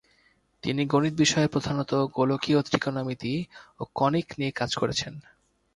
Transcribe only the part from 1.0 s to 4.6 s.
বিষয়ে প্রধানত গোলকীয় ত্রিকোণমিতি ও কনিক নিয়ে